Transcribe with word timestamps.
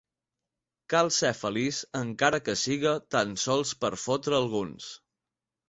Cal 0.93 1.09
ser 1.17 1.31
feliç 1.39 1.83
encara 2.01 2.41
que 2.49 2.57
siga 2.63 2.95
tan 3.19 3.37
sols 3.45 3.77
per 3.85 3.95
fotre 4.07 4.43
alguns. 4.43 4.93